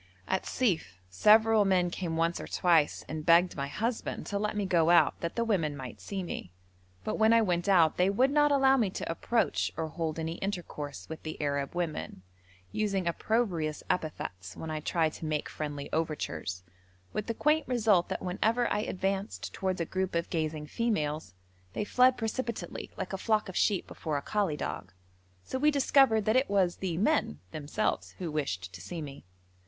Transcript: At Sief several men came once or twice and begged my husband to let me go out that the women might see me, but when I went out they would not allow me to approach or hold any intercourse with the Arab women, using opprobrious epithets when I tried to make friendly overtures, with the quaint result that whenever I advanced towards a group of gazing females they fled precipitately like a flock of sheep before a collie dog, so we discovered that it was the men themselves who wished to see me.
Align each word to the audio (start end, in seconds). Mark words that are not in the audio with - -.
At 0.27 0.47
Sief 0.47 0.99
several 1.11 1.63
men 1.63 1.91
came 1.91 2.17
once 2.17 2.39
or 2.39 2.47
twice 2.47 3.05
and 3.07 3.23
begged 3.23 3.55
my 3.55 3.67
husband 3.67 4.25
to 4.25 4.39
let 4.39 4.57
me 4.57 4.65
go 4.65 4.89
out 4.89 5.19
that 5.21 5.35
the 5.35 5.43
women 5.45 5.77
might 5.77 6.01
see 6.01 6.23
me, 6.23 6.51
but 7.03 7.19
when 7.19 7.33
I 7.33 7.43
went 7.43 7.69
out 7.69 7.97
they 7.97 8.09
would 8.09 8.31
not 8.31 8.51
allow 8.51 8.77
me 8.77 8.89
to 8.89 9.11
approach 9.11 9.71
or 9.77 9.89
hold 9.89 10.17
any 10.17 10.37
intercourse 10.37 11.07
with 11.07 11.21
the 11.21 11.39
Arab 11.39 11.75
women, 11.75 12.23
using 12.71 13.07
opprobrious 13.07 13.83
epithets 13.91 14.57
when 14.57 14.71
I 14.71 14.79
tried 14.79 15.13
to 15.13 15.25
make 15.25 15.47
friendly 15.47 15.87
overtures, 15.93 16.63
with 17.13 17.27
the 17.27 17.35
quaint 17.35 17.67
result 17.67 18.09
that 18.09 18.23
whenever 18.23 18.67
I 18.73 18.79
advanced 18.79 19.53
towards 19.53 19.79
a 19.79 19.85
group 19.85 20.15
of 20.15 20.31
gazing 20.31 20.65
females 20.65 21.35
they 21.73 21.83
fled 21.83 22.17
precipitately 22.17 22.89
like 22.97 23.13
a 23.13 23.19
flock 23.19 23.47
of 23.49 23.55
sheep 23.55 23.85
before 23.85 24.17
a 24.17 24.23
collie 24.23 24.57
dog, 24.57 24.93
so 25.43 25.59
we 25.59 25.69
discovered 25.69 26.25
that 26.25 26.35
it 26.35 26.49
was 26.49 26.77
the 26.77 26.97
men 26.97 27.39
themselves 27.51 28.15
who 28.17 28.31
wished 28.31 28.73
to 28.73 28.81
see 28.81 29.03
me. 29.03 29.25